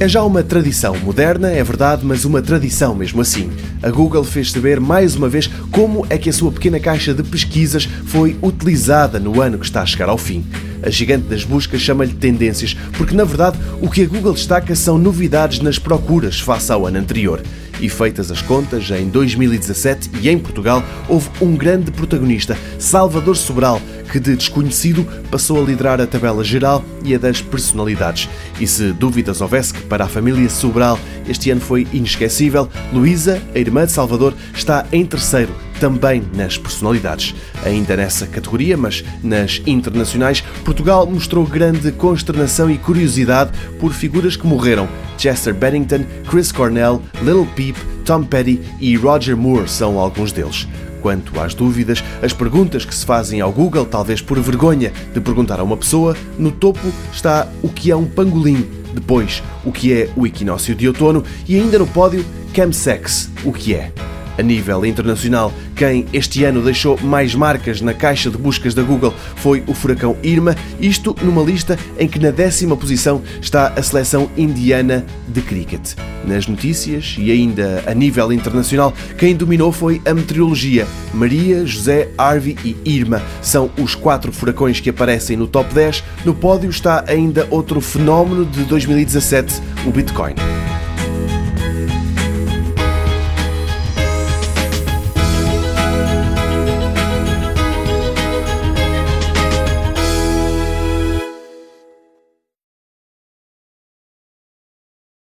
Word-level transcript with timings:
É 0.00 0.08
já 0.08 0.24
uma 0.24 0.42
tradição 0.42 0.96
moderna, 0.98 1.50
é 1.52 1.62
verdade, 1.62 2.04
mas 2.04 2.24
uma 2.24 2.42
tradição 2.42 2.96
mesmo 2.96 3.20
assim. 3.20 3.50
A 3.80 3.90
Google 3.90 4.24
fez 4.24 4.50
saber 4.50 4.80
mais 4.80 5.14
uma 5.14 5.28
vez 5.28 5.48
como 5.70 6.04
é 6.10 6.18
que 6.18 6.28
a 6.28 6.32
sua 6.32 6.50
pequena 6.50 6.80
caixa 6.80 7.14
de 7.14 7.22
pesquisas 7.22 7.88
foi 8.06 8.36
utilizada 8.42 9.20
no 9.20 9.40
ano 9.40 9.56
que 9.56 9.64
está 9.64 9.82
a 9.82 9.86
chegar 9.86 10.08
ao 10.08 10.18
fim. 10.18 10.44
A 10.84 10.90
gigante 10.90 11.28
das 11.28 11.44
buscas 11.44 11.80
chama-lhe 11.80 12.12
tendências, 12.12 12.76
porque 12.98 13.14
na 13.14 13.24
verdade 13.24 13.58
o 13.80 13.88
que 13.88 14.02
a 14.02 14.06
Google 14.06 14.34
destaca 14.34 14.74
são 14.74 14.98
novidades 14.98 15.60
nas 15.60 15.78
procuras 15.78 16.38
face 16.38 16.70
ao 16.70 16.86
ano 16.86 16.98
anterior. 16.98 17.40
E 17.80 17.88
feitas 17.88 18.30
as 18.30 18.40
contas, 18.40 18.90
em 18.90 19.08
2017 19.08 20.10
e 20.20 20.28
em 20.28 20.38
Portugal 20.38 20.82
houve 21.08 21.28
um 21.40 21.56
grande 21.56 21.90
protagonista, 21.90 22.56
Salvador 22.78 23.36
Sobral, 23.36 23.80
que 24.12 24.20
de 24.20 24.36
desconhecido 24.36 25.06
passou 25.30 25.60
a 25.60 25.66
liderar 25.66 26.00
a 26.00 26.06
tabela 26.06 26.44
geral 26.44 26.84
e 27.02 27.14
a 27.14 27.18
das 27.18 27.40
personalidades. 27.40 28.28
E 28.60 28.66
se 28.66 28.92
dúvidas 28.92 29.40
houvesse 29.40 29.74
que 29.74 29.82
para 29.82 30.04
a 30.04 30.08
família 30.08 30.48
Sobral 30.48 30.98
este 31.28 31.50
ano 31.50 31.60
foi 31.60 31.86
inesquecível, 31.92 32.68
Luísa, 32.92 33.42
a 33.54 33.58
irmã 33.58 33.86
de 33.86 33.92
Salvador, 33.92 34.34
está 34.54 34.86
em 34.92 35.04
terceiro, 35.04 35.52
também 35.84 36.24
nas 36.34 36.56
personalidades. 36.56 37.34
Ainda 37.62 37.94
nessa 37.94 38.26
categoria, 38.26 38.74
mas 38.74 39.04
nas 39.22 39.60
internacionais, 39.66 40.40
Portugal 40.64 41.06
mostrou 41.06 41.44
grande 41.44 41.92
consternação 41.92 42.70
e 42.70 42.78
curiosidade 42.78 43.50
por 43.78 43.92
figuras 43.92 44.34
que 44.34 44.46
morreram. 44.46 44.88
Chester 45.18 45.52
Bennington, 45.52 46.06
Chris 46.26 46.50
Cornell, 46.50 47.02
Little 47.22 47.46
Peep, 47.54 47.76
Tom 48.02 48.24
Petty 48.24 48.62
e 48.80 48.96
Roger 48.96 49.36
Moore 49.36 49.68
são 49.68 49.98
alguns 49.98 50.32
deles. 50.32 50.66
Quanto 51.02 51.38
às 51.38 51.52
dúvidas, 51.52 52.02
as 52.22 52.32
perguntas 52.32 52.86
que 52.86 52.94
se 52.94 53.04
fazem 53.04 53.42
ao 53.42 53.52
Google, 53.52 53.84
talvez 53.84 54.22
por 54.22 54.40
vergonha 54.40 54.90
de 55.12 55.20
perguntar 55.20 55.60
a 55.60 55.64
uma 55.64 55.76
pessoa, 55.76 56.16
no 56.38 56.50
topo 56.50 56.90
está 57.12 57.46
o 57.62 57.68
que 57.68 57.90
é 57.90 57.96
um 57.96 58.06
pangolim, 58.06 58.66
depois 58.94 59.42
o 59.62 59.70
que 59.70 59.92
é 59.92 60.08
o 60.16 60.26
equinócio 60.26 60.74
de 60.74 60.88
outono 60.88 61.22
e 61.46 61.56
ainda 61.56 61.78
no 61.78 61.86
pódio 61.86 62.24
chemsex, 62.54 63.28
o 63.44 63.52
que 63.52 63.74
é. 63.74 63.92
A 64.36 64.42
nível 64.42 64.84
internacional, 64.84 65.52
quem 65.76 66.06
este 66.12 66.44
ano 66.44 66.60
deixou 66.60 66.98
mais 67.00 67.34
marcas 67.34 67.80
na 67.80 67.94
caixa 67.94 68.30
de 68.30 68.36
buscas 68.36 68.74
da 68.74 68.82
Google 68.82 69.14
foi 69.36 69.62
o 69.66 69.74
furacão 69.74 70.16
Irma, 70.22 70.56
isto 70.80 71.14
numa 71.22 71.42
lista 71.42 71.78
em 71.98 72.08
que 72.08 72.18
na 72.18 72.30
décima 72.30 72.76
posição 72.76 73.22
está 73.40 73.68
a 73.68 73.82
seleção 73.82 74.28
indiana 74.36 75.04
de 75.28 75.40
cricket. 75.40 75.94
Nas 76.26 76.46
notícias 76.46 77.16
e 77.18 77.30
ainda 77.30 77.84
a 77.86 77.94
nível 77.94 78.32
internacional, 78.32 78.92
quem 79.16 79.36
dominou 79.36 79.70
foi 79.70 80.02
a 80.04 80.12
meteorologia. 80.12 80.86
Maria, 81.12 81.64
José, 81.64 82.08
Harvey 82.18 82.56
e 82.64 82.76
Irma 82.84 83.22
são 83.40 83.70
os 83.78 83.94
quatro 83.94 84.32
furacões 84.32 84.80
que 84.80 84.90
aparecem 84.90 85.36
no 85.36 85.46
top 85.46 85.72
10. 85.72 86.02
No 86.24 86.34
pódio 86.34 86.70
está 86.70 87.04
ainda 87.06 87.46
outro 87.50 87.80
fenómeno 87.80 88.44
de 88.44 88.64
2017, 88.64 89.60
o 89.86 89.90
Bitcoin. 89.90 90.34